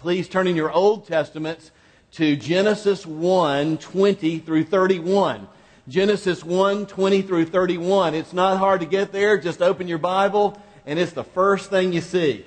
[0.00, 1.70] Please turn in your Old Testaments
[2.12, 5.46] to Genesis 1 20 through 31.
[5.88, 8.14] Genesis 1 20 through 31.
[8.14, 9.36] It's not hard to get there.
[9.36, 12.46] Just open your Bible, and it's the first thing you see.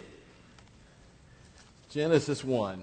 [1.92, 2.82] Genesis 1.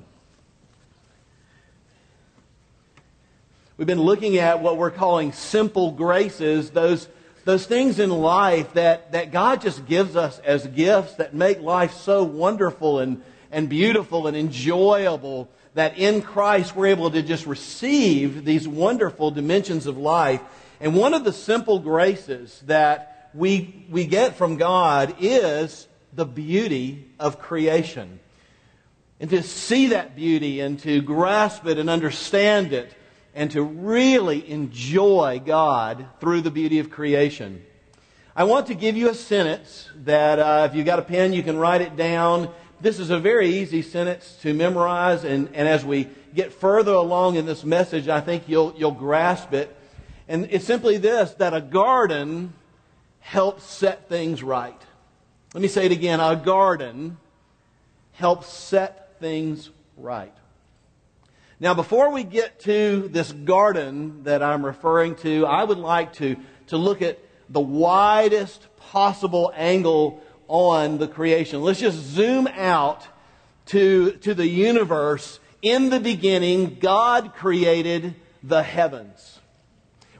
[3.76, 7.08] We've been looking at what we're calling simple graces, those,
[7.44, 11.94] those things in life that, that God just gives us as gifts that make life
[11.94, 18.44] so wonderful and, and beautiful and enjoyable that in Christ we're able to just receive
[18.44, 20.40] these wonderful dimensions of life.
[20.80, 27.10] And one of the simple graces that we, we get from God is the beauty
[27.18, 28.18] of creation.
[29.20, 32.94] And to see that beauty and to grasp it and understand it
[33.34, 37.62] and to really enjoy God through the beauty of creation.
[38.34, 41.42] I want to give you a sentence that uh, if you've got a pen, you
[41.42, 42.50] can write it down.
[42.82, 47.36] This is a very easy sentence to memorize, and, and as we get further along
[47.36, 49.76] in this message, I think you'll, you'll grasp it.
[50.26, 52.54] And it's simply this that a garden
[53.18, 54.80] helps set things right.
[55.52, 57.18] Let me say it again a garden
[58.12, 60.32] helps set things right.
[61.58, 66.36] Now, before we get to this garden that I'm referring to, I would like to,
[66.68, 67.18] to look at
[67.50, 71.62] the widest possible angle on the creation.
[71.62, 73.06] Let's just zoom out
[73.66, 75.38] to, to the universe.
[75.62, 79.38] In the beginning, God created the heavens.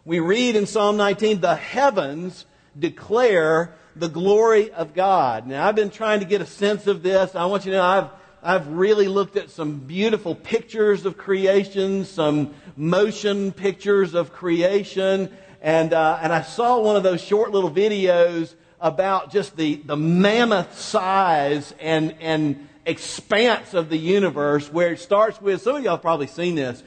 [0.05, 2.47] We read in Psalm 19, the heavens
[2.79, 5.49] declare the glory of God.
[5.49, 7.35] Now, I've been trying to get a sense of this.
[7.35, 12.05] I want you to know I've, I've really looked at some beautiful pictures of creation,
[12.05, 17.71] some motion pictures of creation, and, uh, and I saw one of those short little
[17.71, 25.01] videos about just the, the mammoth size and, and expanse of the universe where it
[25.01, 26.83] starts with, some of y'all have probably seen this.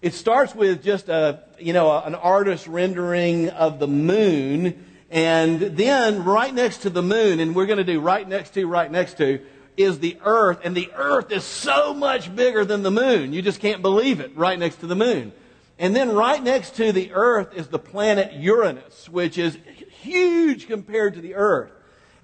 [0.00, 4.84] It starts with just a, you know, an artist rendering of the moon.
[5.10, 8.66] And then right next to the moon, and we're going to do right next to,
[8.66, 9.40] right next to,
[9.76, 10.60] is the earth.
[10.64, 13.32] And the earth is so much bigger than the moon.
[13.32, 15.32] You just can't believe it right next to the moon.
[15.78, 19.56] And then right next to the earth is the planet Uranus, which is
[20.02, 21.70] huge compared to the earth.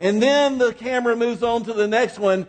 [0.01, 2.47] And then the camera moves on to the next one,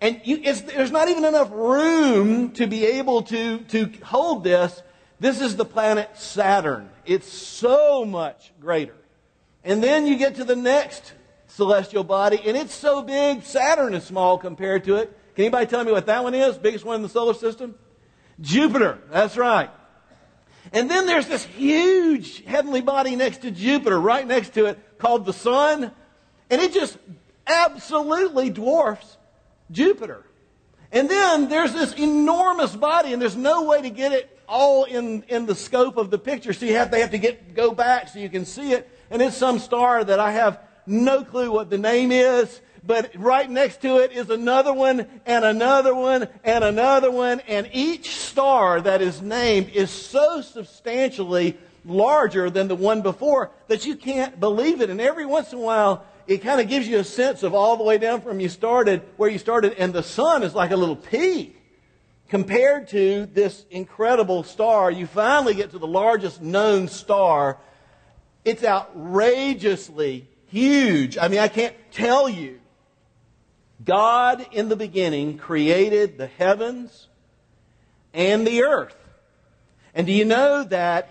[0.00, 4.82] and you, there's not even enough room to be able to, to hold this.
[5.20, 6.88] This is the planet Saturn.
[7.04, 8.94] It's so much greater.
[9.62, 11.12] And then you get to the next
[11.48, 15.16] celestial body, and it's so big, Saturn is small compared to it.
[15.34, 16.56] Can anybody tell me what that one is?
[16.56, 17.74] Biggest one in the solar system?
[18.40, 18.98] Jupiter.
[19.10, 19.70] That's right.
[20.72, 25.26] And then there's this huge heavenly body next to Jupiter, right next to it, called
[25.26, 25.90] the Sun.
[26.48, 26.96] And it just
[27.46, 29.16] absolutely dwarfs
[29.70, 30.24] Jupiter.
[30.92, 35.22] And then there's this enormous body, and there's no way to get it all in,
[35.28, 36.52] in the scope of the picture.
[36.52, 38.88] So you have, they have to get, go back so you can see it.
[39.10, 43.48] And it's some star that I have no clue what the name is but right
[43.48, 47.40] next to it is another one and another one and another one.
[47.40, 53.86] And each star that is named is so substantially larger than the one before that
[53.86, 54.90] you can't believe it.
[54.90, 57.76] And every once in a while, it kind of gives you a sense of all
[57.76, 60.76] the way down from you started, where you started, and the sun is like a
[60.76, 61.56] little pea
[62.28, 64.90] compared to this incredible star.
[64.90, 67.58] You finally get to the largest known star.
[68.44, 71.18] It's outrageously huge.
[71.18, 72.59] I mean, I can't tell you
[73.84, 77.08] God in the beginning created the heavens
[78.12, 78.96] and the earth.
[79.94, 81.08] And do you know that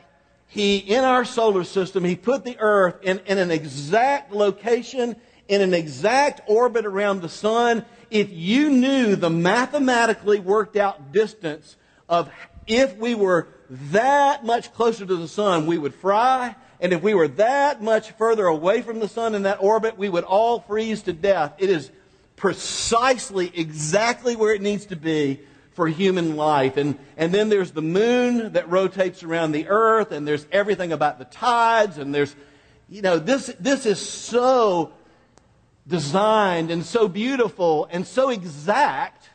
[0.48, 5.16] He, in our solar system, He put the earth in, in an exact location,
[5.48, 7.86] in an exact orbit around the sun?
[8.10, 11.76] If you knew the mathematically worked out distance
[12.08, 12.30] of
[12.68, 16.56] if we were that much closer to the sun, we would fry.
[16.80, 20.08] And if we were that much further away from the sun in that orbit, we
[20.08, 21.54] would all freeze to death.
[21.58, 21.92] It is
[22.40, 25.42] precisely exactly where it needs to be
[25.74, 26.78] for human life.
[26.78, 31.20] And, and then there's the moon that rotates around the earth, and there's everything about
[31.20, 32.34] the tides, and there's,
[32.88, 34.94] you know, this, this is so
[35.86, 39.30] designed and so beautiful and so exact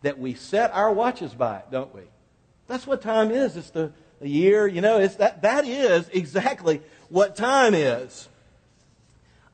[0.00, 2.02] that we set our watches by it, don't we?
[2.68, 3.54] That's what time is.
[3.56, 8.28] It's the, the year, you know, it's that, that is exactly what time is.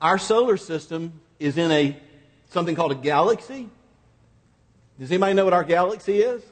[0.00, 1.96] Our solar system is in a
[2.50, 3.68] something called a galaxy.
[4.98, 6.42] Does anybody know what our galaxy is?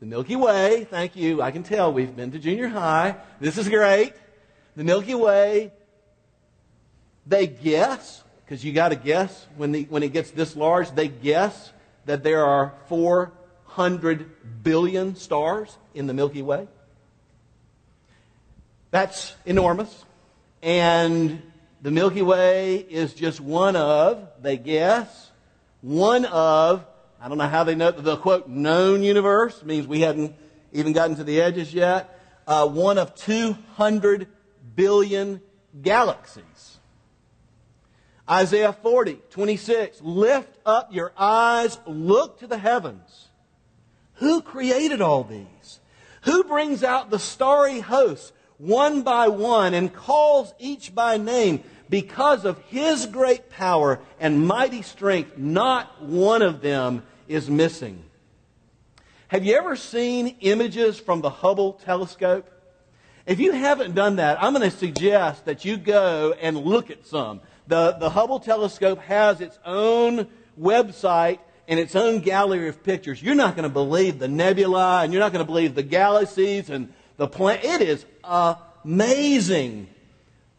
[0.00, 0.86] The Milky Way.
[0.90, 1.42] Thank you.
[1.42, 3.16] I can tell we've been to junior high.
[3.40, 4.12] This is great.
[4.76, 5.72] The Milky Way.
[7.26, 11.08] They guess, because you got to guess when, the, when it gets this large, they
[11.08, 11.72] guess
[12.06, 16.68] that there are 400 billion stars in the Milky Way.
[18.90, 20.04] That's enormous.
[20.62, 21.42] And
[21.80, 25.30] the Milky Way is just one of, they guess,
[25.80, 26.84] one of,
[27.20, 30.34] I don't know how they know, the quote, known universe means we hadn't
[30.72, 34.26] even gotten to the edges yet, uh, one of 200
[34.74, 35.40] billion
[35.80, 36.78] galaxies.
[38.28, 43.28] Isaiah 40, 26, lift up your eyes, look to the heavens.
[44.14, 45.80] Who created all these?
[46.22, 48.32] Who brings out the starry hosts?
[48.58, 54.82] One by one and calls each by name because of his great power and mighty
[54.82, 58.04] strength, not one of them is missing.
[59.28, 62.50] Have you ever seen images from the Hubble telescope?
[63.26, 67.06] If you haven't done that, I'm going to suggest that you go and look at
[67.06, 67.42] some.
[67.66, 70.28] The, the Hubble telescope has its own
[70.58, 71.38] website
[71.68, 73.22] and its own gallery of pictures.
[73.22, 76.70] You're not going to believe the nebula and you're not going to believe the galaxies
[76.70, 77.64] and the planet.
[77.64, 79.88] It is amazing.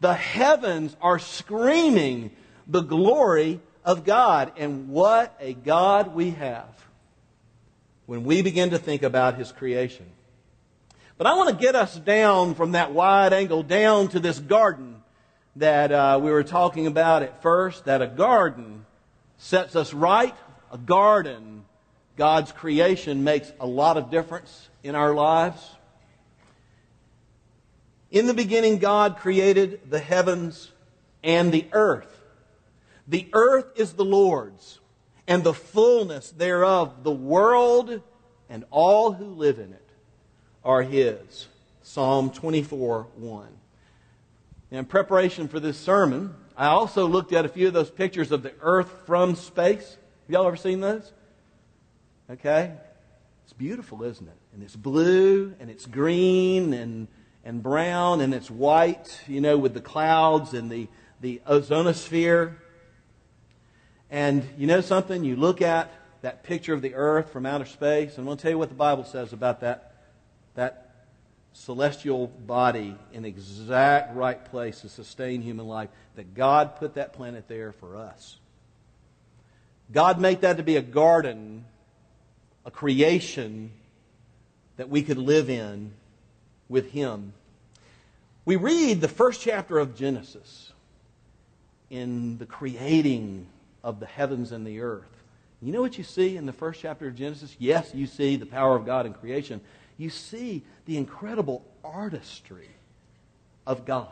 [0.00, 2.30] The heavens are screaming
[2.66, 4.52] the glory of God.
[4.56, 6.68] And what a God we have
[8.06, 10.06] when we begin to think about His creation.
[11.18, 15.02] But I want to get us down from that wide angle down to this garden
[15.56, 17.84] that uh, we were talking about at first.
[17.84, 18.86] That a garden
[19.36, 20.34] sets us right.
[20.72, 21.64] A garden,
[22.16, 25.60] God's creation, makes a lot of difference in our lives.
[28.10, 30.70] In the beginning, God created the heavens
[31.22, 32.16] and the earth.
[33.06, 34.78] The earth is the Lord's,
[35.26, 38.02] and the fullness thereof, the world
[38.48, 39.88] and all who live in it
[40.64, 41.48] are His.
[41.82, 43.48] Psalm 24 1.
[44.70, 48.42] In preparation for this sermon, I also looked at a few of those pictures of
[48.42, 49.96] the earth from space.
[50.26, 51.12] Have y'all ever seen those?
[52.30, 52.72] Okay?
[53.44, 54.36] It's beautiful, isn't it?
[54.52, 57.08] And it's blue and it's green and
[57.44, 60.88] and brown and it's white, you know, with the clouds and the,
[61.20, 62.54] the ozonosphere.
[64.10, 65.24] And you know something?
[65.24, 65.92] You look at
[66.22, 68.68] that picture of the earth from outer space, and I'm going to tell you what
[68.68, 69.94] the Bible says about that,
[70.54, 71.06] that
[71.52, 77.48] celestial body in exact right place to sustain human life, that God put that planet
[77.48, 78.38] there for us.
[79.92, 81.64] God made that to be a garden,
[82.64, 83.72] a creation
[84.76, 85.92] that we could live in
[86.70, 87.34] with him.
[88.46, 90.72] We read the first chapter of Genesis
[91.90, 93.46] in the creating
[93.84, 95.04] of the heavens and the earth.
[95.60, 97.54] You know what you see in the first chapter of Genesis?
[97.58, 99.60] Yes, you see the power of God in creation.
[99.98, 102.70] You see the incredible artistry
[103.66, 104.08] of God.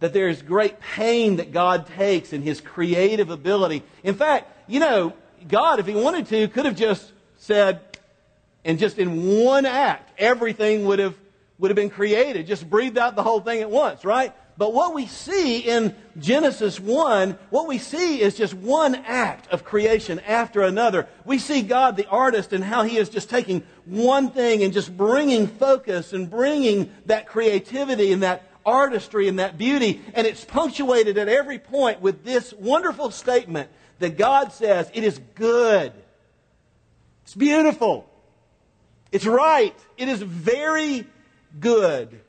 [0.00, 3.84] That there is great pain that God takes in his creative ability.
[4.02, 5.14] In fact, you know,
[5.48, 7.80] God, if he wanted to, could have just said,
[8.64, 11.14] and just in one act, everything would have
[11.58, 12.46] would have been created.
[12.46, 14.34] Just breathed out the whole thing at once, right?
[14.56, 19.64] But what we see in Genesis 1, what we see is just one act of
[19.64, 21.08] creation after another.
[21.24, 24.96] We see God, the artist, and how he is just taking one thing and just
[24.96, 30.00] bringing focus and bringing that creativity and that artistry and that beauty.
[30.14, 35.20] And it's punctuated at every point with this wonderful statement that God says, it is
[35.34, 35.92] good.
[37.24, 38.08] It's beautiful.
[39.10, 39.74] It's right.
[39.96, 41.06] It is very
[41.60, 42.20] good.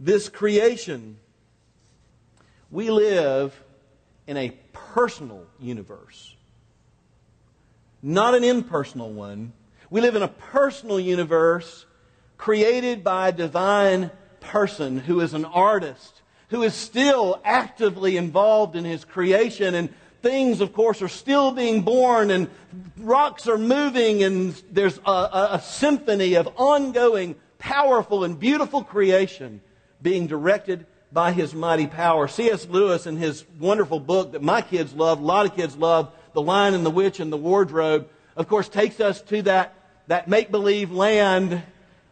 [0.00, 1.16] This creation.
[2.70, 3.54] We live
[4.26, 6.36] in a personal universe,
[8.02, 9.52] not an impersonal one.
[9.90, 11.86] We live in a personal universe
[12.36, 18.84] created by a divine person who is an artist, who is still actively involved in
[18.84, 19.74] his creation.
[19.74, 19.92] And
[20.22, 22.48] things, of course, are still being born, and
[22.98, 29.60] rocks are moving, and there's a, a, a symphony of ongoing powerful and beautiful creation
[30.00, 32.28] being directed by his mighty power.
[32.28, 32.66] C.S.
[32.66, 36.42] Lewis, in his wonderful book that my kids love, a lot of kids love, The
[36.42, 39.74] Lion and the Witch and the Wardrobe, of course, takes us to that,
[40.06, 41.62] that make believe land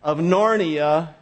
[0.02, 1.14] of Narnia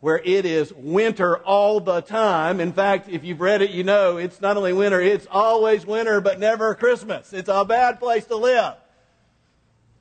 [0.00, 2.60] where it is winter all the time.
[2.60, 6.20] In fact, if you've read it, you know it's not only winter, it's always winter,
[6.20, 7.32] but never Christmas.
[7.32, 8.74] It's a bad place to live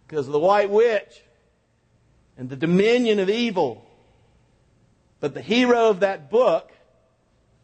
[0.07, 1.23] because of the White Witch
[2.37, 3.83] and the dominion of evil.
[5.19, 6.71] But the hero of that book,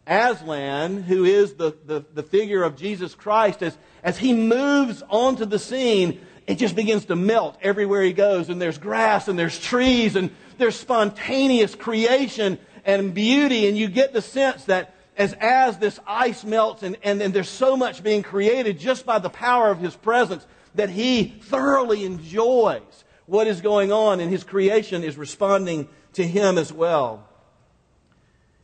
[0.08, 5.46] Aslan, who is the, the, the, figure of Jesus Christ, as, as he moves onto
[5.46, 8.50] the scene, it just begins to melt everywhere he goes.
[8.50, 13.68] And there's grass and there's trees and there's spontaneous creation and beauty.
[13.68, 17.50] And you get the sense that as, as this ice melts and, and, and there's
[17.50, 23.03] so much being created just by the power of his presence, that he thoroughly enjoys
[23.34, 27.28] what is going on, and his creation is responding to him as well.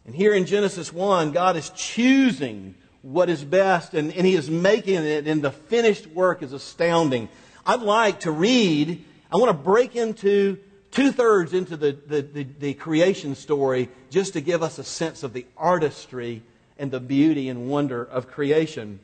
[0.06, 4.48] And here in Genesis 1, God is choosing what is best, and, and he is
[4.48, 7.30] making it, and the finished work is astounding.
[7.66, 10.60] I'd like to read, I want to break into
[10.92, 15.24] two thirds into the, the, the, the, creation story just to give us a sense
[15.24, 16.44] of the artistry
[16.78, 19.00] and the beauty and wonder of creation.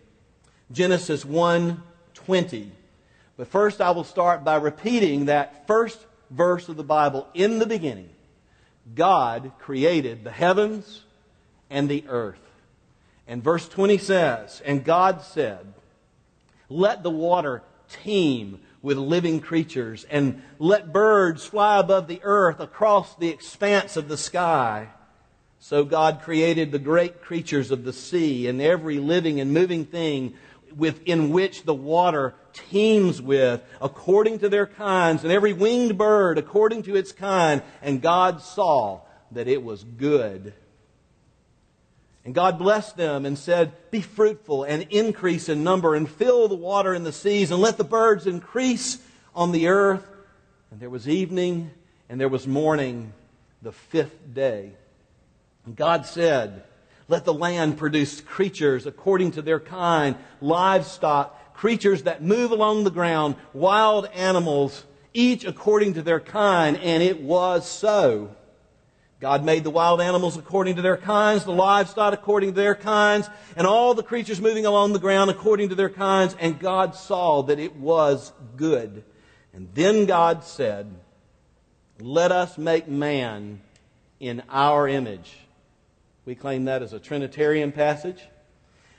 [0.71, 1.81] Genesis 1
[2.13, 2.71] 20.
[3.37, 5.99] But first, I will start by repeating that first
[6.29, 7.27] verse of the Bible.
[7.33, 8.09] In the beginning,
[8.93, 11.03] God created the heavens
[11.69, 12.39] and the earth.
[13.27, 15.73] And verse 20 says, And God said,
[16.69, 23.15] Let the water teem with living creatures, and let birds fly above the earth across
[23.15, 24.89] the expanse of the sky.
[25.59, 30.35] So God created the great creatures of the sea and every living and moving thing
[30.75, 36.83] within which the water teems with, according to their kinds, and every winged bird according
[36.83, 37.61] to its kind.
[37.81, 39.01] And God saw
[39.31, 40.53] that it was good.
[42.23, 46.55] And God blessed them and said, Be fruitful and increase in number and fill the
[46.55, 48.97] water in the seas and let the birds increase
[49.35, 50.05] on the earth.
[50.71, 51.69] And there was evening
[52.09, 53.13] and there was morning
[53.61, 54.71] the fifth day.
[55.65, 56.63] And God said,
[57.07, 62.91] Let the land produce creatures according to their kind, livestock, creatures that move along the
[62.91, 66.77] ground, wild animals, each according to their kind.
[66.77, 68.35] And it was so.
[69.21, 73.29] God made the wild animals according to their kinds, the livestock according to their kinds,
[73.55, 76.35] and all the creatures moving along the ground according to their kinds.
[76.39, 79.03] And God saw that it was good.
[79.53, 80.93] And then God said,
[81.99, 83.61] Let us make man
[84.19, 85.44] in our image.
[86.25, 88.23] We claim that as a Trinitarian passage.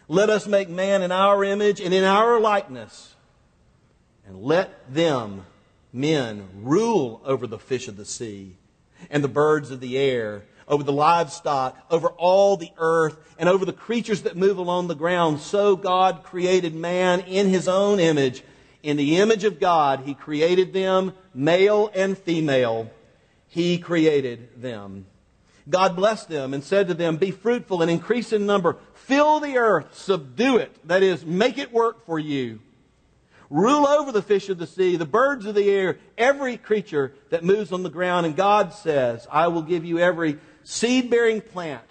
[0.07, 3.17] Let us make man in our image and in our likeness.
[4.27, 5.45] And let them,
[5.93, 8.57] men, rule over the fish of the sea
[9.11, 13.65] and the birds of the air, over the livestock, over all the earth, and over
[13.65, 15.41] the creatures that move along the ground.
[15.41, 18.45] So God created man in his own image.
[18.85, 22.89] In the image of God, he created them, male and female.
[23.49, 25.07] He created them.
[25.69, 28.77] God blessed them and said to them, Be fruitful and increase in number.
[28.95, 30.77] Fill the earth, subdue it.
[30.87, 32.61] That is, make it work for you.
[33.51, 37.45] Rule over the fish of the sea, the birds of the air, every creature that
[37.45, 38.27] moves on the ground.
[38.27, 41.85] And God says, I will give you every seed bearing plant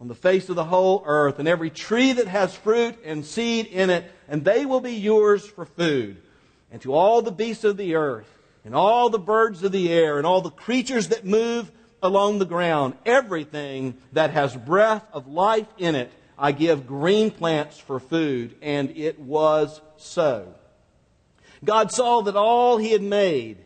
[0.00, 3.66] on the face of the whole earth, and every tree that has fruit and seed
[3.66, 6.18] in it, and they will be yours for food.
[6.70, 8.28] And to all the beasts of the earth,
[8.64, 11.70] and all the birds of the air, and all the creatures that move
[12.06, 17.78] along the ground, everything that has breath of life in it, I give green plants
[17.78, 18.56] for food.
[18.62, 20.54] And it was so.
[21.64, 23.58] God saw that all he had made,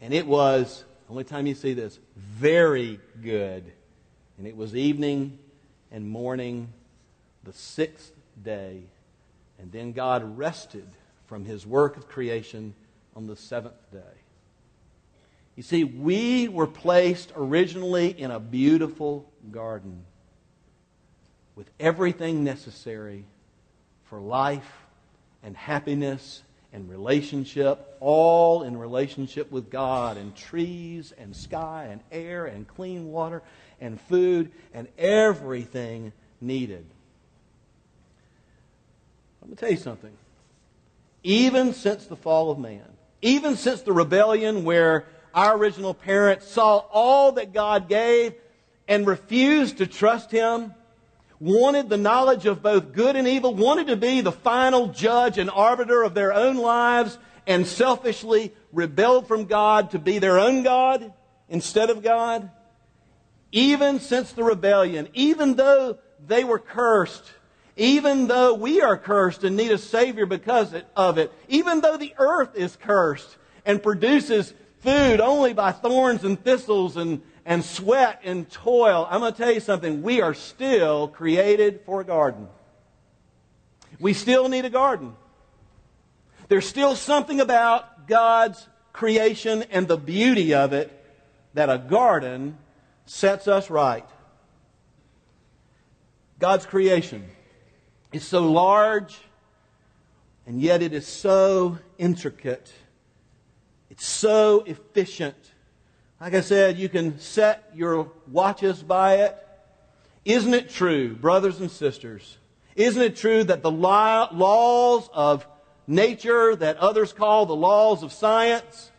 [0.00, 3.72] and it was, only time you see this, very good.
[4.36, 5.38] And it was evening
[5.90, 6.72] and morning,
[7.44, 8.12] the sixth
[8.42, 8.82] day.
[9.58, 10.88] And then God rested
[11.26, 12.74] from his work of creation
[13.16, 14.17] on the seventh day.
[15.58, 20.04] You see, we were placed originally in a beautiful garden
[21.56, 23.24] with everything necessary
[24.04, 24.70] for life
[25.42, 32.46] and happiness and relationship, all in relationship with God, and trees and sky and air
[32.46, 33.42] and clean water
[33.80, 36.86] and food and everything needed.
[39.42, 40.12] Let me tell you something.
[41.24, 42.86] Even since the fall of man,
[43.22, 45.04] even since the rebellion where
[45.34, 48.34] our original parents saw all that God gave
[48.86, 50.74] and refused to trust Him,
[51.40, 55.50] wanted the knowledge of both good and evil, wanted to be the final judge and
[55.50, 61.12] arbiter of their own lives, and selfishly rebelled from God to be their own God
[61.48, 62.50] instead of God.
[63.52, 67.24] Even since the rebellion, even though they were cursed,
[67.76, 72.14] even though we are cursed and need a Savior because of it, even though the
[72.18, 78.50] earth is cursed and produces food only by thorns and thistles and, and sweat and
[78.50, 80.02] toil, I'm going to tell you something.
[80.02, 82.48] We are still created for a garden.
[83.98, 85.14] We still need a garden.
[86.48, 90.94] There's still something about God's creation and the beauty of it
[91.54, 92.58] that a garden
[93.06, 94.06] sets us right.
[96.38, 97.28] God's creation
[98.12, 99.18] is so large,
[100.46, 102.72] and yet it is so intricate.
[103.98, 105.34] It's so efficient.
[106.20, 109.36] Like I said, you can set your watches by it.
[110.24, 112.38] Isn't it true, brothers and sisters?
[112.76, 115.44] Isn't it true that the laws of
[115.88, 118.92] nature that others call the laws of science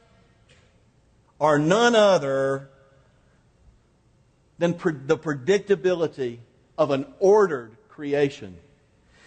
[1.40, 2.70] are none other
[4.58, 6.40] than pre- the predictability
[6.78, 8.58] of an ordered creation.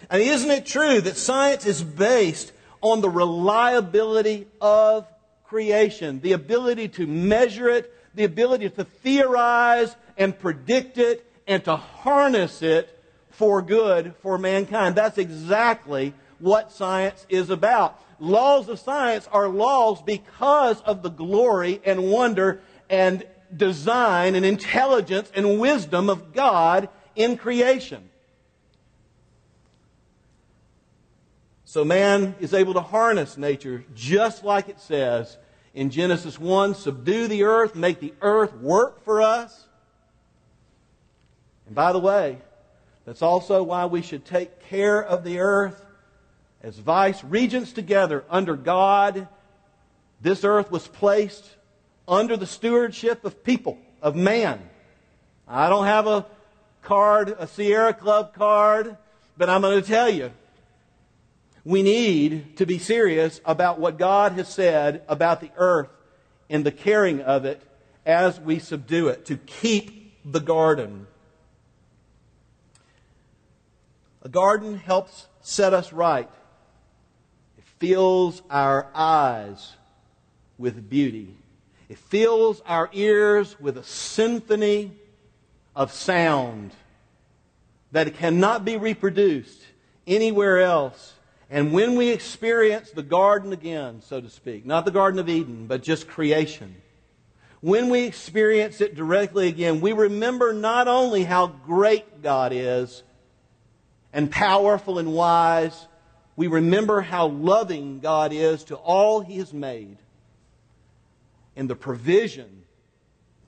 [0.07, 5.07] And isn't it true that science is based on the reliability of
[5.53, 11.75] creation, the ability to measure it, the ability to theorize and predict it, and to
[11.75, 14.95] harness it for good for mankind?
[14.95, 18.01] That's exactly what science is about.
[18.19, 23.23] Laws of science are laws because of the glory and wonder and
[23.55, 28.09] design and intelligence and wisdom of God in creation.
[31.63, 35.37] So man is able to harness nature just like it says
[35.73, 39.65] in Genesis 1 subdue the earth, make the earth work for us.
[41.65, 42.37] And by the way,
[43.05, 45.83] that's also why we should take care of the earth
[46.61, 49.27] as vice regents together under God.
[50.21, 51.43] This earth was placed
[52.07, 54.61] under the stewardship of people, of man.
[55.47, 56.25] I don't have a
[56.81, 58.95] card, a Sierra Club card,
[59.37, 60.31] but I'm going to tell you
[61.65, 65.89] we need to be serious about what God has said about the earth
[66.49, 67.61] and the caring of it
[68.05, 71.07] as we subdue it, to keep the garden.
[74.21, 76.29] A garden helps set us right.
[77.57, 79.73] It fills our eyes
[80.57, 81.35] with beauty.
[81.87, 84.91] It fills our ears with a symphony
[85.75, 86.71] of sound
[87.91, 89.61] that cannot be reproduced
[90.05, 91.13] anywhere else
[91.49, 95.67] and when we experience the garden again, so to speak, not the Garden of Eden,
[95.67, 96.75] but just creation,
[97.61, 103.03] when we experience it directly again, we remember not only how great God is
[104.11, 105.87] and powerful and wise,
[106.35, 109.97] we remember how loving God is to all He has made
[111.55, 112.63] and the provision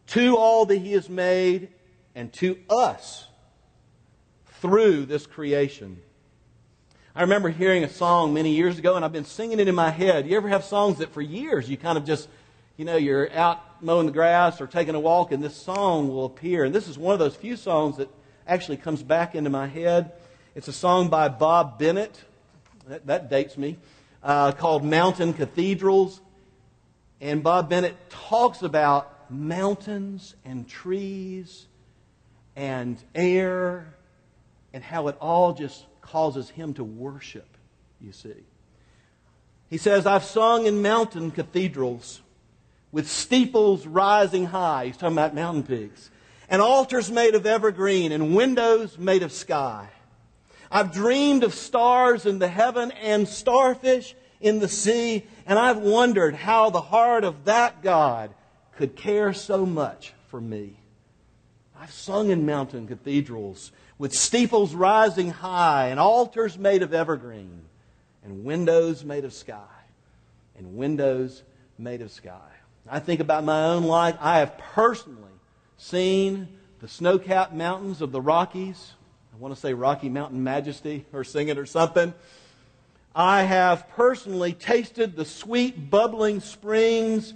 [0.07, 1.69] to all that He has made
[2.13, 3.27] and to us
[4.61, 6.01] through this creation.
[7.17, 9.89] I remember hearing a song many years ago, and I've been singing it in my
[9.89, 10.27] head.
[10.27, 12.27] You ever have songs that for years you kind of just,
[12.75, 16.25] you know, you're out mowing the grass or taking a walk, and this song will
[16.25, 16.65] appear.
[16.65, 18.09] And this is one of those few songs that
[18.45, 20.11] actually comes back into my head.
[20.55, 22.21] It's a song by Bob Bennett,
[22.89, 23.77] that, that dates me,
[24.21, 26.19] uh, called Mountain Cathedrals.
[27.21, 31.65] And Bob Bennett talks about mountains and trees
[32.57, 33.95] and air
[34.73, 37.57] and how it all just causes him to worship,
[37.99, 38.45] you see.
[39.69, 42.21] He says, I've sung in mountain cathedrals
[42.91, 44.85] with steeples rising high.
[44.85, 46.09] He's talking about mountain peaks.
[46.47, 49.89] And altars made of evergreen and windows made of sky.
[50.71, 56.35] I've dreamed of stars in the heaven and starfish in the sea, and I've wondered
[56.35, 58.31] how the heart of that God
[58.77, 60.77] could care so much for me.
[61.79, 67.61] I've sung in mountain cathedrals with steeples rising high and altars made of evergreen
[68.23, 69.63] and windows made of sky
[70.57, 71.43] and windows
[71.77, 72.51] made of sky.
[72.89, 74.15] I think about my own life.
[74.19, 75.21] I have personally
[75.77, 76.47] seen
[76.81, 78.93] the snow capped mountains of the Rockies.
[79.33, 82.13] I want to say Rocky Mountain Majesty or sing it or something.
[83.15, 87.33] I have personally tasted the sweet bubbling springs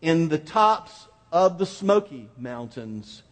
[0.00, 3.22] in the tops of the Smoky Mountains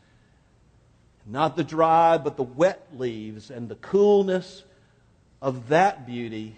[1.26, 4.62] not the dry, but the wet leaves and the coolness
[5.42, 6.56] of that beauty.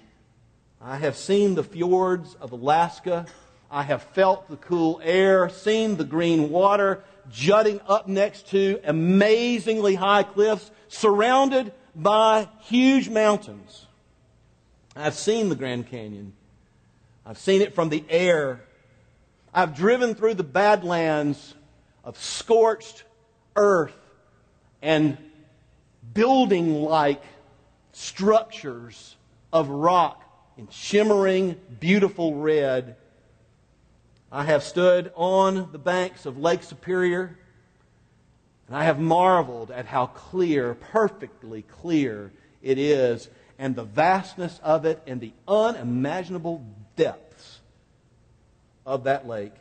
[0.81, 3.27] I have seen the fjords of Alaska.
[3.71, 9.95] I have felt the cool air, seen the green water jutting up next to amazingly
[9.95, 13.87] high cliffs surrounded by huge mountains.
[14.95, 16.33] I've seen the Grand Canyon.
[17.27, 18.65] I've seen it from the air.
[19.53, 21.55] I've driven through the badlands
[22.05, 23.05] of scorched
[23.57, 23.95] earth
[24.83, 25.17] and
[26.15, 27.23] building like
[27.93, 29.17] structures
[29.53, 30.23] of rock
[30.57, 32.97] in shimmering, beautiful red.
[34.31, 37.39] I have stood on the banks of Lake Superior,
[38.67, 44.85] and I have marveled at how clear, perfectly clear it is, and the vastness of
[44.85, 46.65] it, and the unimaginable
[46.97, 47.61] depths
[48.85, 49.55] of that lake.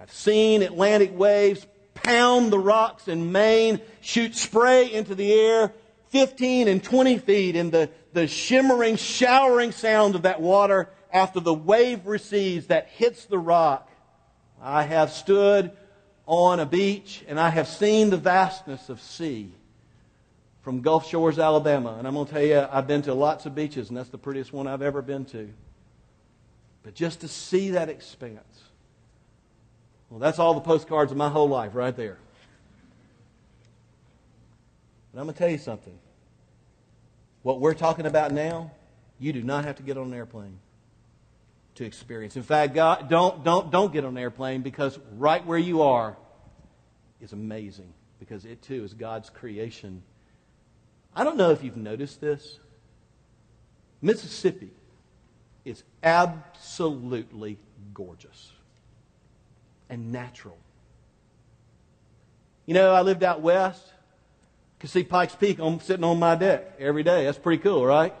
[0.00, 5.72] I've seen Atlantic waves pound the rocks in Maine, shoot spray into the air
[6.10, 11.52] 15 and 20 feet, and the, the shimmering, showering sound of that water after the
[11.52, 13.90] wave recedes that hits the rock.
[14.62, 15.72] I have stood
[16.26, 19.52] on a beach and I have seen the vastness of sea
[20.62, 21.96] from Gulf Shores, Alabama.
[21.98, 24.18] And I'm going to tell you, I've been to lots of beaches, and that's the
[24.18, 25.48] prettiest one I've ever been to.
[26.82, 28.65] But just to see that expanse.
[30.10, 32.18] Well, that's all the postcards of my whole life right there.
[35.12, 35.98] But I'm going to tell you something.
[37.42, 38.70] What we're talking about now,
[39.18, 40.58] you do not have to get on an airplane
[41.76, 42.36] to experience.
[42.36, 46.16] In fact, God, don't, don't, don't get on an airplane because right where you are
[47.20, 50.02] is amazing because it too is God's creation.
[51.14, 52.58] I don't know if you've noticed this.
[54.00, 54.70] Mississippi
[55.64, 57.58] is absolutely
[57.92, 58.52] gorgeous
[59.88, 60.56] and natural.
[62.66, 63.84] You know, I lived out west.
[63.86, 67.24] You could see Pikes Peak on, sitting on my deck every day.
[67.24, 68.14] That's pretty cool, right?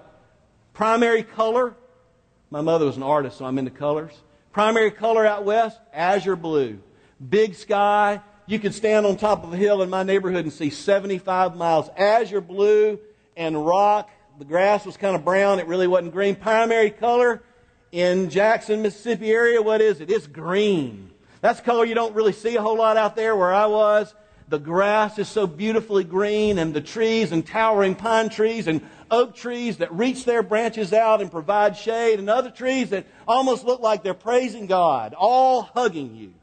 [0.72, 1.74] Primary color.
[2.50, 4.12] My mother was an artist, so I'm into colors.
[4.52, 6.78] Primary color out west, azure blue.
[7.28, 8.20] Big sky.
[8.46, 11.90] You could stand on top of a hill in my neighborhood and see 75 miles.
[11.96, 13.00] Azure blue
[13.36, 14.08] and rock.
[14.38, 15.58] The grass was kind of brown.
[15.58, 16.36] It really wasn't green.
[16.36, 17.42] Primary color
[17.90, 20.10] in Jackson, Mississippi area, what is it?
[20.10, 21.10] It's green.
[21.46, 24.12] That's color you don't really see a whole lot out there where I was.
[24.48, 28.80] The grass is so beautifully green, and the trees and towering pine trees and
[29.12, 33.64] oak trees that reach their branches out and provide shade, and other trees that almost
[33.64, 36.34] look like they're praising God, all hugging you.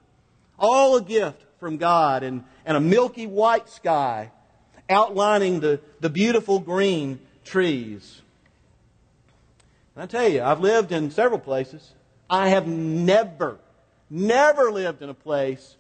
[0.58, 4.32] All a gift from God, and, and a milky white sky
[4.90, 8.22] outlining the, the beautiful green trees.
[9.96, 11.92] And I tell you, I've lived in several places.
[12.30, 13.60] I have never
[14.16, 15.76] Never lived in a place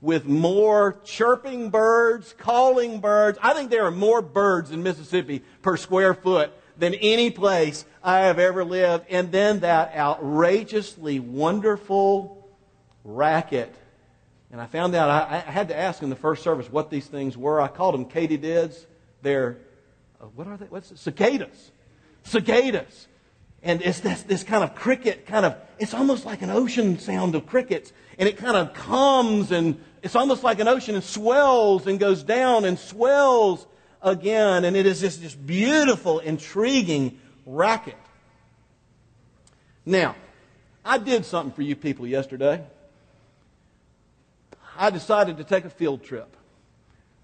[0.00, 3.38] with more chirping birds, calling birds.
[3.40, 8.22] I think there are more birds in Mississippi per square foot than any place I
[8.22, 9.06] have ever lived.
[9.08, 12.50] And then that outrageously wonderful
[13.04, 13.72] racket.
[14.50, 17.06] And I found out, I, I had to ask in the first service what these
[17.06, 17.60] things were.
[17.60, 18.86] I called them katydids.
[19.22, 19.58] They're,
[20.20, 20.66] uh, what are they?
[20.66, 20.98] What's it?
[20.98, 21.70] Cicadas.
[22.24, 23.06] Cicadas.
[23.62, 27.34] And it's this, this kind of cricket kind of, it's almost like an ocean sound
[27.34, 27.92] of crickets.
[28.18, 32.22] And it kind of comes and it's almost like an ocean and swells and goes
[32.22, 33.66] down and swells
[34.00, 34.64] again.
[34.64, 37.96] And it is this, this beautiful, intriguing racket.
[39.84, 40.14] Now,
[40.84, 42.62] I did something for you people yesterday.
[44.76, 46.36] I decided to take a field trip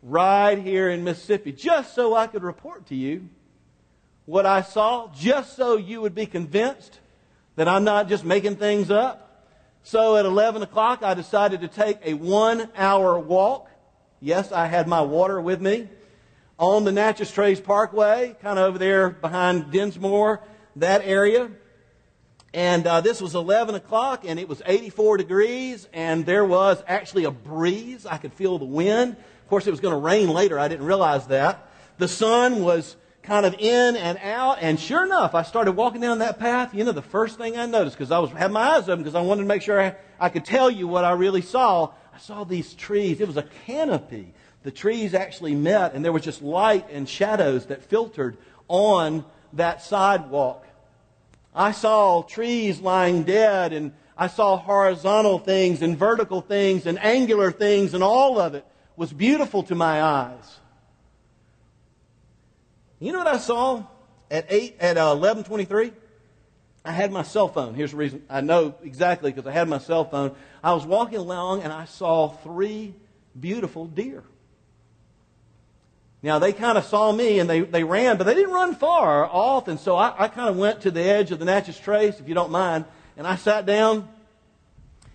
[0.03, 3.29] right here in Mississippi just so I could report to you
[4.27, 6.99] what I saw just so you would be convinced
[7.57, 9.21] that I'm not just making things up.
[9.83, 13.69] So at 11 o'clock, I decided to take a one hour walk.
[14.21, 15.89] Yes, I had my water with me
[16.59, 20.41] on the Natchez Trace Parkway, kind of over there behind Dinsmore,
[20.77, 21.51] that area.
[22.55, 27.25] And uh, this was 11 o'clock, and it was 84 degrees, and there was actually
[27.25, 28.07] a breeze.
[28.07, 29.17] I could feel the wind.
[29.17, 30.59] Of course, it was going to rain later.
[30.59, 31.69] I didn't realize that.
[31.99, 34.59] The sun was kind of in and out.
[34.61, 36.75] And sure enough, I started walking down that path.
[36.75, 39.15] You know, the first thing I noticed, because I was had my eyes open, because
[39.15, 41.91] I wanted to make sure I, I could tell you what I really saw.
[42.15, 43.21] I saw these trees.
[43.21, 44.33] It was a canopy.
[44.63, 48.37] The trees actually met, and there was just light and shadows that filtered
[48.69, 50.67] on that sidewalk.
[51.55, 57.51] I saw trees lying dead, and I saw horizontal things and vertical things and angular
[57.51, 58.65] things, and all of it
[58.97, 60.59] was beautiful to my eyes.
[62.99, 63.85] You know what I saw
[64.31, 65.93] at eight at uh, eleven twenty three?
[66.85, 67.75] I had my cell phone.
[67.75, 70.35] Here's the reason I know exactly because I had my cell phone.
[70.63, 72.95] I was walking along and I saw three
[73.39, 74.23] beautiful deer.
[76.23, 79.25] Now they kind of saw me and they, they ran, but they didn't run far
[79.27, 79.69] off.
[79.69, 82.29] And so I, I kind of went to the edge of the Natchez Trace, if
[82.29, 82.85] you don't mind,
[83.17, 84.09] and I sat down.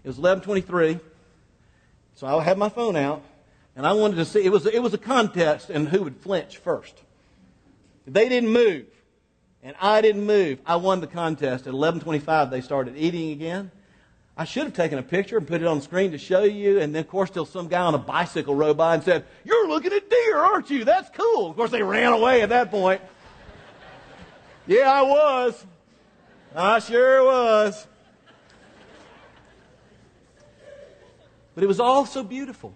[0.03, 0.99] It was 11:23,
[2.15, 3.21] so I had my phone out,
[3.75, 4.43] and I wanted to see.
[4.43, 6.95] It was it was a contest and who would flinch first.
[8.13, 8.87] They didn't move,
[9.61, 10.59] and I didn't move.
[10.65, 11.67] I won the contest.
[11.67, 13.71] At 11:25, they started eating again.
[14.35, 16.79] I should have taken a picture and put it on screen to show you.
[16.79, 19.67] And then, of course, till some guy on a bicycle rode by and said, "You're
[19.67, 20.85] looking at deer, aren't you?
[20.85, 23.01] That's cool." Of course, they ran away at that point.
[24.65, 25.65] yeah, I was.
[26.55, 27.85] I sure was.
[31.53, 32.73] But it was all so beautiful.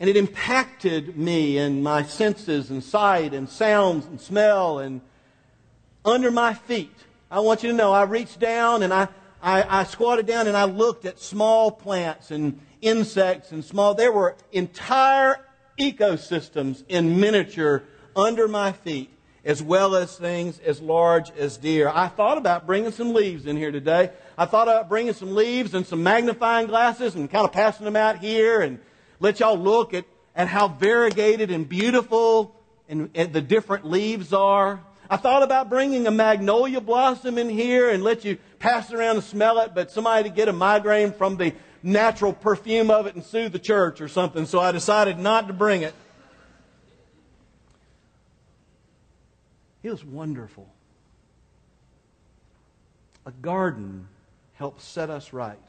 [0.00, 5.00] And it impacted me and my senses and sight and sounds and smell and
[6.04, 6.94] under my feet.
[7.30, 9.08] I want you to know I reached down and I,
[9.42, 13.94] I, I squatted down and I looked at small plants and insects and small.
[13.94, 15.40] There were entire
[15.78, 17.82] ecosystems in miniature
[18.16, 19.10] under my feet,
[19.44, 21.90] as well as things as large as deer.
[21.92, 24.10] I thought about bringing some leaves in here today.
[24.38, 27.96] I thought about bringing some leaves and some magnifying glasses and kind of passing them
[27.96, 28.78] out here and
[29.24, 30.04] let y'all look at,
[30.36, 32.54] at how variegated and beautiful
[32.90, 34.78] and, and the different leaves are.
[35.08, 39.16] I thought about bringing a magnolia blossom in here and let you pass it around
[39.16, 43.14] and smell it, but somebody to get a migraine from the natural perfume of it
[43.14, 45.94] and sue the church or something, so I decided not to bring it.
[49.82, 50.68] It was wonderful.
[53.24, 54.06] A garden
[54.52, 55.63] helps set us right.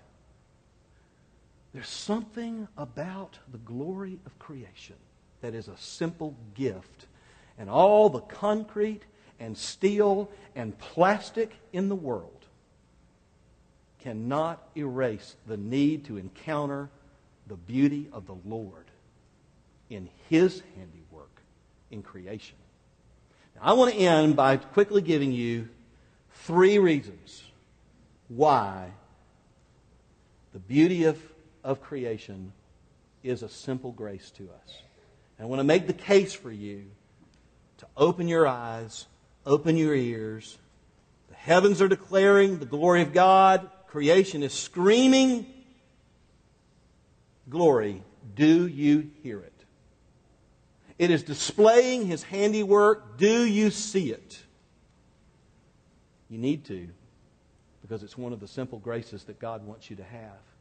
[1.75, 4.95] There's something about the glory of creation
[5.41, 7.07] that is a simple gift.
[7.57, 9.01] And all the concrete
[9.41, 12.45] and steel and plastic in the world
[13.99, 16.89] cannot erase the need to encounter
[17.47, 18.85] the beauty of the Lord
[19.89, 21.41] in His handiwork
[21.91, 22.55] in creation.
[23.57, 25.67] Now, I want to end by quickly giving you
[26.31, 27.43] three reasons
[28.29, 28.91] why
[30.53, 31.21] the beauty of,
[31.65, 32.53] of creation
[33.23, 34.81] is a simple grace to us.
[35.37, 36.85] And I want to make the case for you
[37.79, 39.07] to open your eyes,
[39.45, 40.57] open your ears.
[41.29, 45.47] The heavens are declaring the glory of God, creation is screaming
[47.49, 48.03] glory.
[48.35, 49.51] Do you hear it?
[50.99, 53.17] It is displaying his handiwork.
[53.17, 54.39] Do you see it?
[56.29, 56.87] You need to
[57.81, 60.54] because it's one of the simple graces that God wants you to have.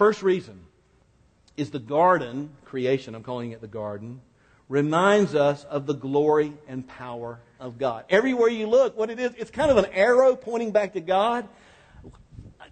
[0.00, 0.58] First reason
[1.58, 4.22] is the garden, creation, I'm calling it the garden,
[4.66, 8.06] reminds us of the glory and power of God.
[8.08, 11.46] Everywhere you look, what it is, it's kind of an arrow pointing back to God.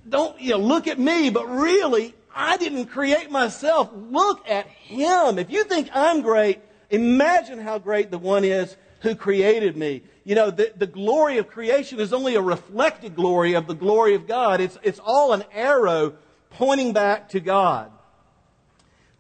[0.09, 3.91] Don't you know, look at me, but really, I didn't create myself.
[3.93, 5.39] Look at Him.
[5.39, 10.03] If you think I'm great, imagine how great the one is who created me.
[10.25, 14.15] You know, the, the glory of creation is only a reflected glory of the glory
[14.15, 14.63] of God.
[14.63, 16.15] It's, it's all an arrow
[16.51, 17.91] pointing back to God.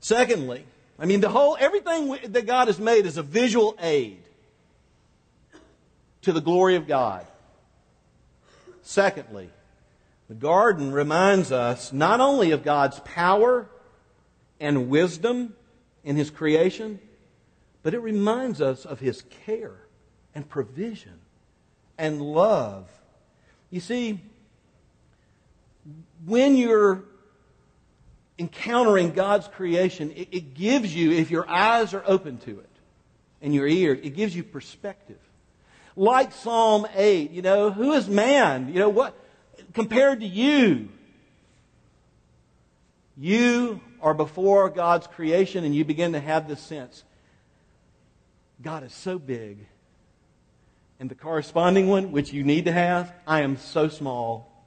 [0.01, 0.64] Secondly,
[0.99, 4.19] I mean, the whole, everything that God has made is a visual aid
[6.23, 7.27] to the glory of God.
[8.83, 9.51] Secondly,
[10.29, 13.69] the garden reminds us not only of God's power
[14.61, 15.55] and wisdom
[16.05, 16.99] in His creation,
[17.83, 19.77] but it reminds us of His care
[20.35, 21.21] and provision
[21.97, 22.88] and love.
[23.71, 24.21] You see,
[26.25, 27.05] when you're
[28.38, 32.70] encountering God's creation, it, it, gives you, if your eyes are open to it
[33.42, 35.18] and your ears, it gives you perspective.
[35.96, 38.68] Like Psalm 8, you know, who is man?
[38.68, 39.14] You know, what,
[39.74, 40.88] compared to you?
[43.16, 47.03] You are before God's creation and you begin to have this sense
[48.61, 49.66] God is so big.
[51.01, 54.66] And the corresponding one, which you need to have, I am so small.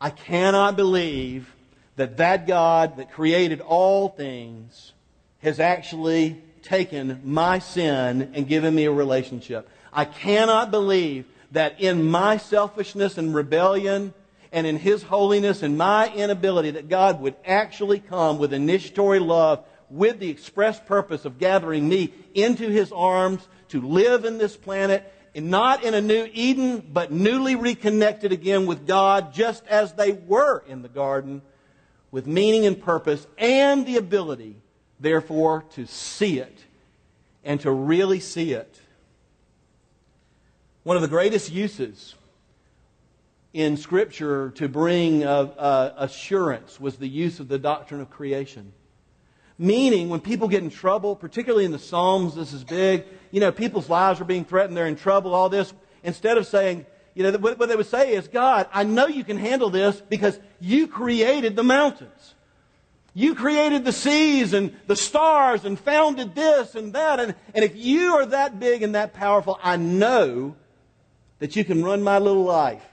[0.00, 1.52] I cannot believe
[1.98, 4.92] that that God that created all things
[5.40, 9.68] has actually taken my sin and given me a relationship.
[9.92, 14.14] I cannot believe that in my selfishness and rebellion
[14.52, 19.64] and in His holiness and my inability that God would actually come with initiatory love
[19.90, 25.12] with the express purpose of gathering me into his arms to live in this planet,
[25.34, 30.12] and not in a new Eden, but newly reconnected again with God, just as they
[30.12, 31.42] were in the garden,
[32.10, 34.56] with meaning and purpose, and the ability,
[34.98, 36.64] therefore, to see it
[37.44, 38.80] and to really see it.
[40.84, 42.14] One of the greatest uses
[43.52, 48.72] in Scripture to bring uh, uh, assurance was the use of the doctrine of creation.
[49.58, 53.50] Meaning, when people get in trouble, particularly in the Psalms, this is big, you know,
[53.50, 55.72] people's lives are being threatened, they're in trouble, all this,
[56.04, 56.86] instead of saying,
[57.18, 60.38] you know, what they would say is, God, I know you can handle this because
[60.60, 62.36] you created the mountains.
[63.12, 67.18] You created the seas and the stars and founded this and that.
[67.18, 70.54] And, and if you are that big and that powerful, I know
[71.40, 72.86] that you can run my little life.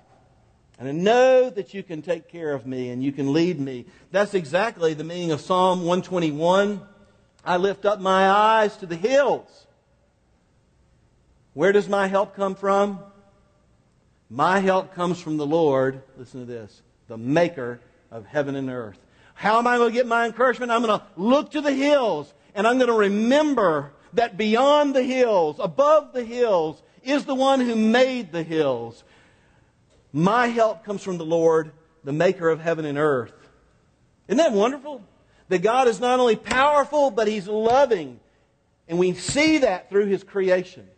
[0.79, 3.85] And I know that you can take care of me and you can lead me.
[4.09, 6.81] That's exactly the meaning of Psalm 121.
[7.45, 9.67] I lift up my eyes to the hills.
[11.53, 12.97] Where does my help come from?
[14.35, 17.79] My help comes from the Lord, listen to this, the maker
[18.11, 18.99] of heaven and earth.
[19.33, 20.73] How am I going to get my encouragement?
[20.73, 25.03] I'm going to look to the hills and I'm going to remember that beyond the
[25.03, 29.05] hills, above the hills, is the one who made the hills.
[30.11, 31.71] My help comes from the Lord,
[32.03, 33.31] the maker of heaven and earth.
[34.27, 35.01] Isn't that wonderful?
[35.47, 38.19] That God is not only powerful, but He's loving.
[38.89, 40.89] And we see that through His creation.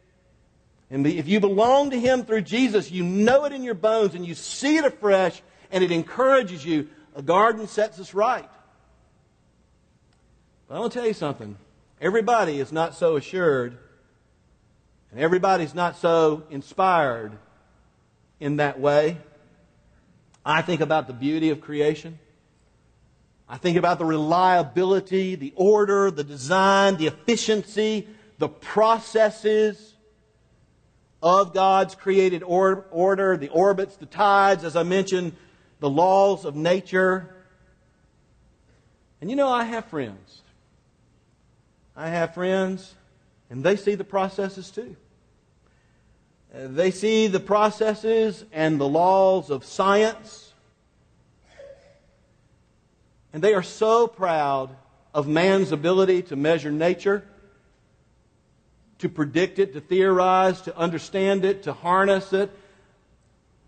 [0.89, 4.25] And if you belong to Him through Jesus, you know it in your bones and
[4.25, 6.87] you see it afresh and it encourages you.
[7.15, 8.49] A garden sets us right.
[10.67, 11.57] But I want to tell you something.
[11.99, 13.77] Everybody is not so assured
[15.11, 17.31] And everybody's not so inspired
[18.39, 19.17] in that way.
[20.45, 22.19] I think about the beauty of creation.
[23.49, 29.95] I think about the reliability, the order, the design, the efficiency, the processes
[31.21, 35.35] of God's created or- order, the orbits, the tides, as I mentioned,
[35.79, 37.35] the laws of nature.
[39.21, 40.41] And you know, I have friends.
[41.95, 42.93] I have friends,
[43.49, 44.95] and they see the processes too.
[46.53, 50.53] Uh, they see the processes and the laws of science.
[53.33, 54.75] And they are so proud
[55.13, 57.25] of man's ability to measure nature,
[58.99, 62.51] to predict it, to theorize, to understand it, to harness it,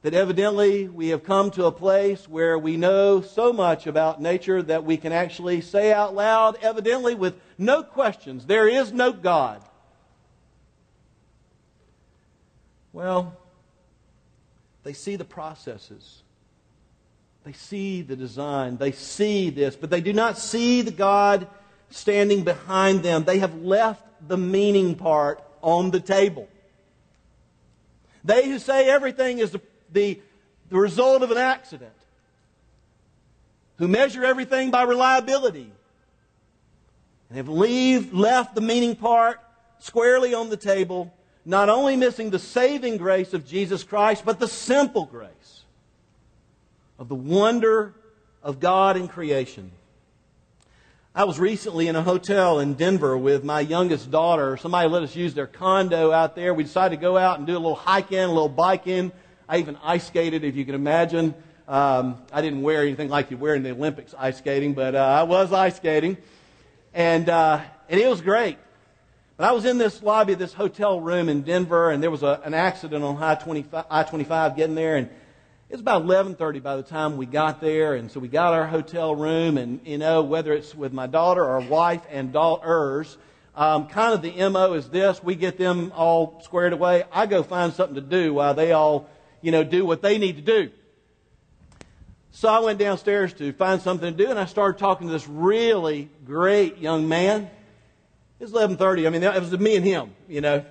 [0.01, 4.61] that evidently we have come to a place where we know so much about nature
[4.63, 9.61] that we can actually say out loud, evidently with no questions, there is no God.
[12.93, 13.37] Well,
[14.83, 16.23] they see the processes.
[17.43, 18.77] They see the design.
[18.77, 21.47] They see this, but they do not see the God
[21.89, 23.25] standing behind them.
[23.25, 26.47] They have left the meaning part on the table.
[28.23, 30.21] They who say everything is the, the,
[30.69, 31.93] the result of an accident,
[33.77, 35.71] who measure everything by reliability,
[37.29, 39.39] and have leave, left the meaning part
[39.79, 41.13] squarely on the table,
[41.45, 45.63] not only missing the saving grace of Jesus Christ, but the simple grace
[46.97, 47.93] of the wonder
[48.43, 49.71] of God in creation.
[51.19, 54.55] I was recently in a hotel in Denver with my youngest daughter.
[54.55, 56.53] Somebody let us use their condo out there.
[56.53, 59.11] We decided to go out and do a little hiking, a little biking.
[59.45, 61.33] I even ice skated, if you can imagine.
[61.67, 64.99] Um, I didn't wear anything like you wear in the Olympics ice skating, but uh,
[64.99, 66.15] I was ice skating.
[66.93, 68.57] And, uh, and it was great.
[69.35, 72.23] But I was in this lobby of this hotel room in Denver, and there was
[72.23, 75.09] a, an accident on I-25 getting there, and
[75.69, 78.65] it was about 11:30 by the time we got there, and so we got our
[78.65, 83.19] hotel room, and you know whether it's with my daughter or wife and daughters,
[83.55, 87.03] um, kind of the mo is this: we get them all squared away.
[87.11, 89.07] I go find something to do while they all,
[89.43, 90.71] you know, do what they need to do.
[92.31, 95.27] So I went downstairs to find something to do, and I started talking to this
[95.27, 97.47] really great young man.
[98.39, 99.05] It was 11:30.
[99.05, 100.65] I mean, it was me and him, you know.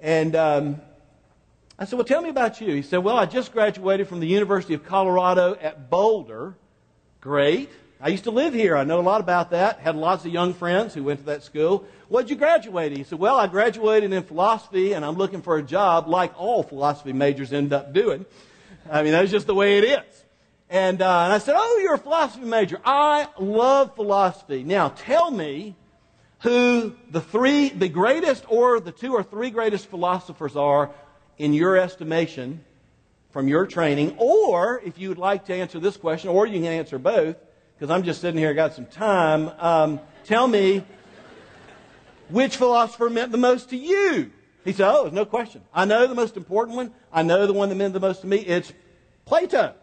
[0.00, 0.82] And um,
[1.78, 4.26] I said, "Well, tell me about you." He said, "Well, I just graduated from the
[4.26, 6.56] University of Colorado at Boulder.
[7.20, 7.70] Great.
[8.00, 8.76] I used to live here.
[8.76, 9.78] I know a lot about that.
[9.78, 11.84] Had lots of young friends who went to that school.
[12.08, 12.96] What'd you graduate?
[12.96, 16.64] He said, "Well, I graduated in philosophy, and I'm looking for a job like all
[16.64, 18.26] philosophy majors end up doing.
[18.90, 20.24] I mean, that's just the way it is."
[20.70, 22.80] And, uh, and I said, "Oh, you're a philosophy major.
[22.84, 24.64] I love philosophy.
[24.64, 25.76] Now, tell me."
[26.42, 30.90] who the three, the greatest or the two or three greatest philosophers are
[31.38, 32.64] in your estimation
[33.30, 36.64] from your training, or if you would like to answer this question, or you can
[36.64, 37.36] answer both,
[37.76, 39.50] because I'm just sitting here, I got some time.
[39.58, 40.84] Um, tell me
[42.28, 44.32] which philosopher meant the most to you.
[44.64, 45.62] He said, Oh, there's no question.
[45.72, 46.92] I know the most important one.
[47.12, 48.38] I know the one that meant the most to me.
[48.38, 48.72] It's
[49.24, 49.74] Plato.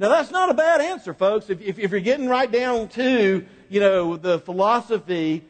[0.00, 1.50] Now, that's not a bad answer, folks.
[1.50, 5.44] If, if, if you're getting right down to, you know, the philosophy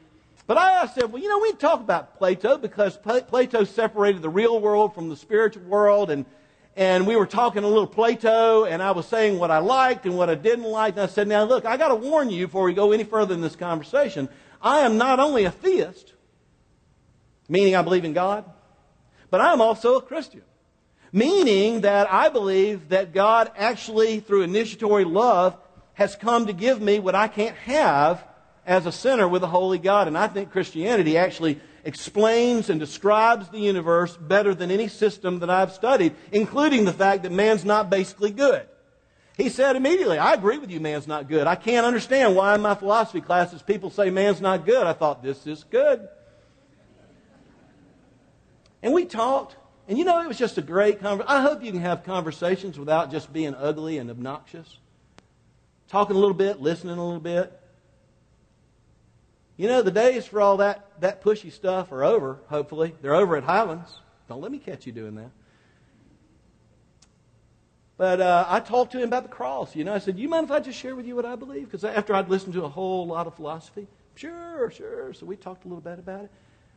[0.48, 4.30] but I asked said, well, you know, we talk about Plato because Plato separated the
[4.30, 6.24] real world from the spiritual world, and
[6.74, 10.16] and we were talking a little Plato, and I was saying what I liked and
[10.16, 10.94] what I didn't like.
[10.94, 13.34] And I said, now look, I got to warn you before we go any further
[13.34, 14.28] in this conversation.
[14.62, 16.14] I am not only a theist,
[17.46, 18.44] meaning I believe in God,
[19.28, 20.42] but I am also a Christian,
[21.12, 25.58] meaning that I believe that God actually, through initiatory love,
[25.92, 28.24] has come to give me what I can't have
[28.68, 30.07] as a sinner with a holy God.
[30.07, 35.48] And I think Christianity actually explains and describes the universe better than any system that
[35.48, 38.68] I've studied, including the fact that man's not basically good.
[39.38, 41.46] He said immediately, I agree with you, man's not good.
[41.46, 44.87] I can't understand why in my philosophy classes people say man's not good.
[44.87, 46.07] I thought, this is good.
[48.82, 49.57] And we talked,
[49.88, 51.34] and you know, it was just a great conversation.
[51.34, 54.76] I hope you can have conversations without just being ugly and obnoxious.
[55.88, 57.59] Talking a little bit, listening a little bit.
[59.59, 62.94] You know, the days for all that, that pushy stuff are over, hopefully.
[63.02, 63.98] They're over at Highlands.
[64.28, 65.30] Don't let me catch you doing that.
[67.96, 69.74] But uh, I talked to him about the cross.
[69.74, 71.64] You know, I said, "You mind if I just share with you what I believe?"
[71.64, 75.12] Because after I'd listened to a whole lot of philosophy, sure, sure.
[75.12, 76.30] So we talked a little bit about it.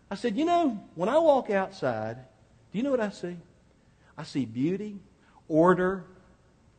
[0.09, 2.15] I said, "You know, when I walk outside,
[2.71, 3.37] do you know what I see?
[4.17, 4.97] I see beauty,
[5.47, 6.05] order,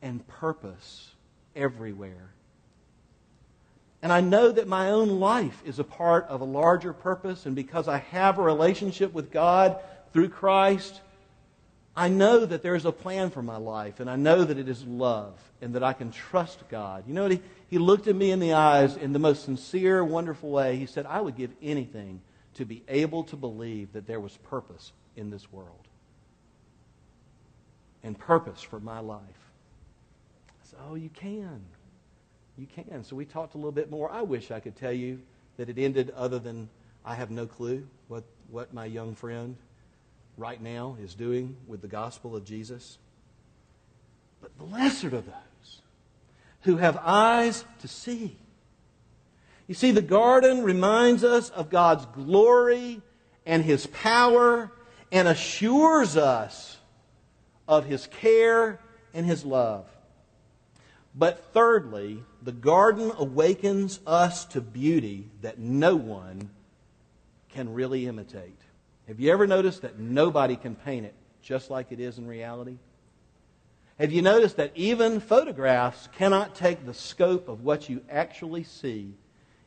[0.03, 1.13] and purpose
[1.55, 2.35] everywhere.
[4.03, 7.47] And I know that my own life is a part of a larger purpose.
[7.47, 9.79] And because I have a relationship with God
[10.13, 11.01] through Christ,
[11.97, 14.83] I know that there's a plan for my life, and I know that it is
[14.85, 17.05] love, and that I can trust God.
[17.07, 17.33] You know what?
[17.33, 20.77] He, he looked at me in the eyes in the most sincere, wonderful way.
[20.77, 22.23] He said, I would give anything
[22.55, 25.87] to be able to believe that there was purpose in this world
[28.03, 29.21] and purpose for my life.
[30.63, 31.63] I said, Oh, you can.
[32.57, 33.05] You can.
[33.05, 34.11] So we talked a little bit more.
[34.11, 35.21] I wish I could tell you
[35.57, 36.69] that it ended other than
[37.05, 39.57] I have no clue what, what my young friend
[40.37, 42.99] right now is doing with the gospel of Jesus.
[44.41, 45.83] But blessed are those
[46.63, 48.37] who have eyes to see.
[49.67, 53.01] You see, the garden reminds us of God's glory
[53.47, 54.71] and His power
[55.11, 56.77] and assures us
[57.67, 58.81] of His care
[59.15, 59.87] and His love.
[61.15, 66.51] But thirdly, the garden awakens us to beauty that no one
[67.51, 68.59] can really imitate.
[69.09, 72.77] Have you ever noticed that nobody can paint it just like it is in reality?
[73.99, 79.13] Have you noticed that even photographs cannot take the scope of what you actually see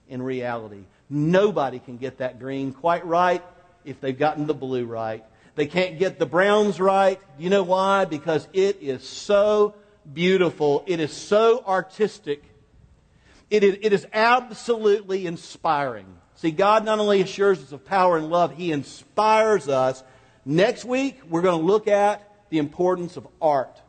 [0.10, 0.86] in reality?
[1.10, 3.43] Nobody can get that green quite right
[3.84, 5.24] if they've gotten the blue right.
[5.54, 7.22] They can't get the browns right.
[7.38, 8.06] You know why?
[8.06, 9.76] Because it is so
[10.14, 10.84] beautiful.
[10.88, 12.43] It is so artistic.
[13.49, 16.06] It is, it is absolutely inspiring.
[16.36, 20.03] See, God not only assures us of power and love, He inspires us.
[20.43, 23.82] Next week, we're going to look at the importance of art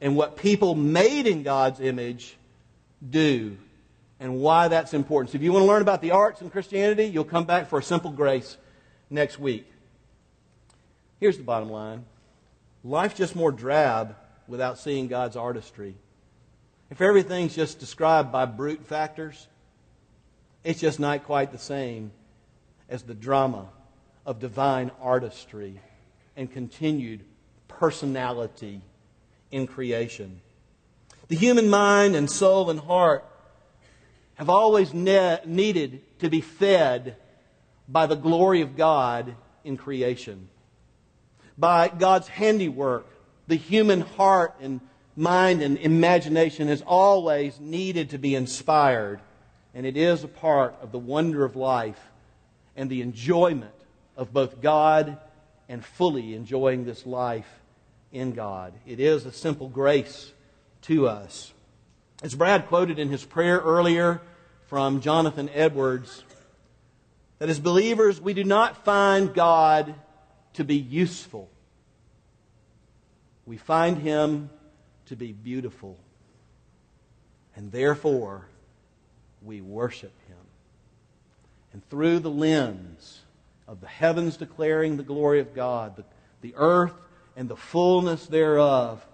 [0.00, 2.36] and what people made in God's image
[3.08, 3.56] do
[4.20, 5.32] and why that's important.
[5.32, 7.78] So if you want to learn about the arts in Christianity, you'll come back for
[7.78, 8.56] a simple grace
[9.10, 9.66] next week.
[11.20, 12.04] Here's the bottom line
[12.84, 14.16] life's just more drab
[14.52, 15.94] without seeing God's artistry.
[16.90, 19.48] If everything's just described by brute factors,
[20.62, 22.12] it's just not quite the same
[22.86, 23.66] as the drama
[24.26, 25.80] of divine artistry
[26.36, 27.24] and continued
[27.66, 28.82] personality
[29.50, 30.42] in creation.
[31.28, 33.24] The human mind and soul and heart
[34.34, 37.16] have always ne- needed to be fed
[37.88, 39.34] by the glory of God
[39.64, 40.50] in creation,
[41.56, 43.06] by God's handiwork.
[43.52, 44.80] The human heart and
[45.14, 49.20] mind and imagination has always needed to be inspired
[49.74, 52.00] and it is a part of the wonder of life
[52.76, 53.74] and the enjoyment
[54.16, 55.18] of both God
[55.68, 57.60] and fully enjoying this life
[58.10, 58.72] in God.
[58.86, 60.32] It is a simple grace
[60.84, 61.52] to us.
[62.22, 64.22] As Brad quoted in his prayer earlier
[64.68, 66.24] from Jonathan Edwards,
[67.38, 69.94] that as believers, we do not find God
[70.54, 71.50] to be useful.
[73.46, 74.50] We find him
[75.06, 75.96] to be beautiful.
[77.56, 78.46] And therefore,
[79.42, 80.36] we worship him.
[81.72, 83.20] And through the lens
[83.66, 86.04] of the heavens declaring the glory of God, the,
[86.40, 86.94] the earth
[87.36, 89.04] and the fullness thereof,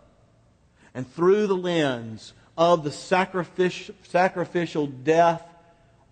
[0.94, 5.42] and through the lens of the sacrificial, sacrificial death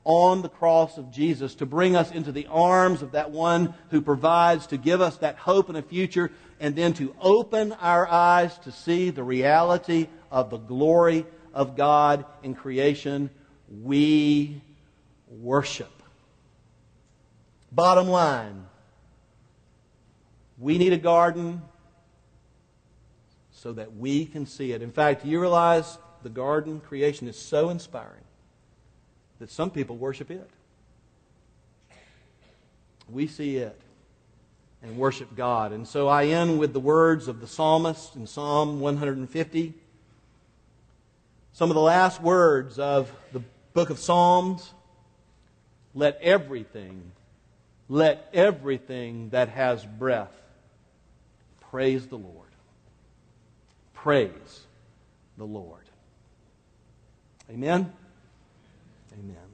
[0.06, 4.00] on the cross of Jesus to bring us into the arms of that one who
[4.00, 6.30] provides to give us that hope and a future,
[6.60, 12.24] and then to open our eyes to see the reality of the glory of God
[12.44, 13.30] in creation
[13.82, 14.62] we
[15.28, 15.90] worship.
[17.72, 18.64] Bottom line,
[20.56, 21.60] we need a garden
[23.50, 24.82] so that we can see it.
[24.82, 28.25] In fact, you realize the garden creation is so inspiring
[29.38, 30.48] that some people worship it.
[33.08, 33.78] We see it
[34.82, 35.72] and worship God.
[35.72, 39.74] And so I end with the words of the psalmist in Psalm 150.
[41.52, 44.72] Some of the last words of the book of Psalms,
[45.94, 47.12] let everything,
[47.88, 50.32] let everything that has breath
[51.70, 52.48] praise the Lord.
[53.94, 54.66] Praise
[55.36, 55.82] the Lord.
[57.50, 57.92] Amen?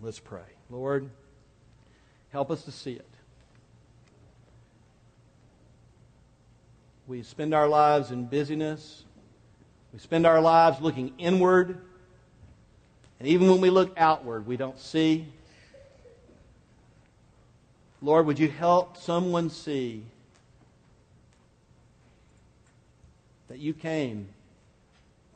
[0.03, 0.40] Let's pray.
[0.68, 1.09] Lord,
[2.30, 3.09] help us to see it.
[7.07, 9.05] We spend our lives in busyness.
[9.92, 11.78] We spend our lives looking inward
[13.22, 15.28] and even when we look outward, we don't see.
[18.00, 20.03] Lord, would you help someone see
[23.46, 24.26] that you came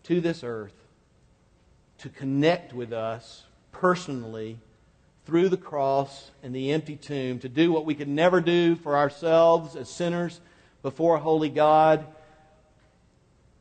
[0.03, 0.75] to this earth
[1.99, 3.45] to connect with us
[3.81, 4.59] personally
[5.24, 8.97] through the cross and the empty tomb, to do what we could never do for
[8.97, 10.41] ourselves as sinners
[10.83, 12.07] before a holy God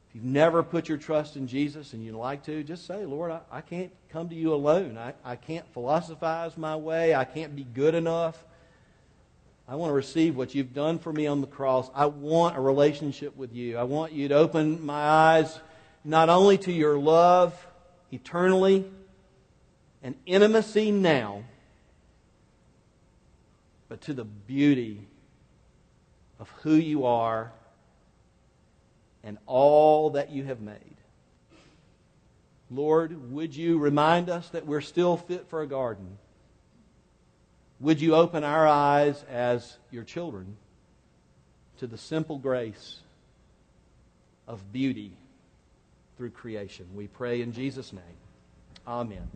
[0.10, 3.32] If you've never put your trust in Jesus and you'd like to, just say, Lord,
[3.32, 4.98] I, I can't come to you alone.
[4.98, 7.16] I, I can't philosophize my way.
[7.16, 8.42] I can't be good enough.
[9.68, 11.90] I want to receive what you've done for me on the cross.
[11.96, 13.78] I want a relationship with you.
[13.78, 15.60] I want you to open my eyes
[16.04, 17.54] not only to your love
[18.12, 18.86] eternally
[20.06, 21.44] and intimacy now,
[23.90, 25.02] but to the beauty
[26.40, 27.52] of who you are
[29.24, 30.78] and all that you have made.
[32.70, 36.20] Lord, would you remind us that we're still fit for a garden?
[37.80, 40.56] Would you open our eyes as your children
[41.80, 43.00] to the simple grace
[44.48, 45.14] of beauty
[46.16, 46.86] through creation?
[46.94, 48.04] We pray in Jesus' name.
[48.88, 49.28] Amen.